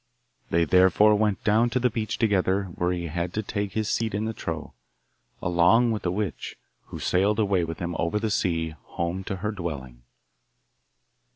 They 0.49 0.65
therefore 0.65 1.13
went 1.13 1.43
down 1.43 1.69
to 1.69 1.79
the 1.79 1.91
beach 1.91 2.17
together, 2.17 2.63
where 2.73 2.91
he 2.91 3.05
had 3.05 3.35
to 3.35 3.43
take 3.43 3.73
his 3.73 3.87
seat 3.87 4.15
in 4.15 4.25
the 4.25 4.33
trough, 4.33 4.71
along 5.43 5.91
with 5.91 6.01
the 6.01 6.11
witch, 6.11 6.55
who 6.85 6.97
sailed 6.97 7.37
away 7.37 7.63
with 7.63 7.77
him, 7.77 7.95
over 7.99 8.17
the 8.17 8.31
sea, 8.31 8.69
home 8.83 9.23
to 9.25 9.35
her 9.35 9.51
dwelling. 9.51 10.01